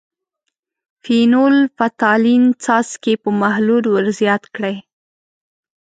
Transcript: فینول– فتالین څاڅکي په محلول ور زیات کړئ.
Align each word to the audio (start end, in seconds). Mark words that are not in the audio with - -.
فینول– 1.03 1.55
فتالین 1.77 2.43
څاڅکي 2.63 3.13
په 3.23 3.29
محلول 3.41 3.83
ور 3.89 4.05
زیات 4.19 4.43
کړئ. 4.55 4.75